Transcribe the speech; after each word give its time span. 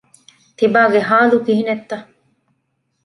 ތިބާގެ 0.57 0.99
ޙާލު 1.09 1.37
ކިހިނެއްތަ؟ 1.45 1.97